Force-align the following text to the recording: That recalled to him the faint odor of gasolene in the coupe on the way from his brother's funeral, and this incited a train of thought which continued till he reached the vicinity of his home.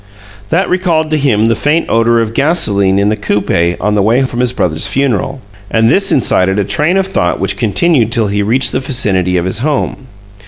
That 0.49 0.67
recalled 0.67 1.11
to 1.11 1.17
him 1.19 1.45
the 1.45 1.55
faint 1.55 1.85
odor 1.87 2.19
of 2.21 2.33
gasolene 2.33 2.97
in 2.97 3.09
the 3.09 3.15
coupe 3.15 3.77
on 3.79 3.93
the 3.93 4.01
way 4.01 4.23
from 4.23 4.39
his 4.39 4.51
brother's 4.51 4.87
funeral, 4.87 5.41
and 5.69 5.91
this 5.91 6.11
incited 6.11 6.57
a 6.57 6.63
train 6.63 6.97
of 6.97 7.05
thought 7.05 7.39
which 7.39 7.55
continued 7.55 8.11
till 8.11 8.25
he 8.25 8.41
reached 8.41 8.71
the 8.71 8.79
vicinity 8.79 9.37
of 9.37 9.45
his 9.45 9.59
home. 9.59 10.07